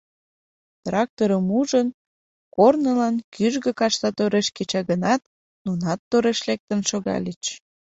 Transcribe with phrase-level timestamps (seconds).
[0.85, 1.87] Тракторым ужын,
[2.55, 5.21] корнылан кӱжгӧ кашта тореш кеча гынат,
[5.65, 7.43] нунат тореш лектын шогальыч.